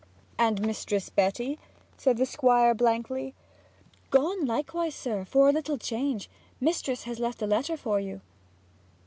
'And 0.39 0.63
Mistress 0.63 1.09
Betty?' 1.11 1.59
said 1.95 2.17
the 2.17 2.25
Squire 2.25 2.73
blankly. 2.73 3.35
'Gone 4.09 4.47
likewise, 4.47 4.95
sir, 4.95 5.25
for 5.25 5.47
a 5.49 5.53
little 5.53 5.77
change. 5.77 6.27
Mistress 6.59 7.03
has 7.03 7.19
left 7.19 7.43
a 7.43 7.45
letter 7.45 7.77
for 7.77 7.99
you.' 7.99 8.19